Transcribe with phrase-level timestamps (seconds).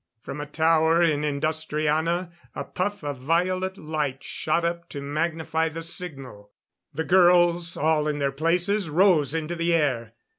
[0.23, 5.83] From a tower in Industriana a puff of violet light shot up to magnify the
[5.83, 6.51] signal.
[6.91, 10.13] The girls, all in their places, rose into the air.